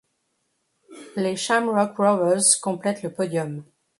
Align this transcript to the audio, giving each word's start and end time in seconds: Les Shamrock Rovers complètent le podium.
Les 1.15 1.35
Shamrock 1.35 1.95
Rovers 1.97 2.57
complètent 2.59 3.03
le 3.03 3.13
podium. 3.13 3.63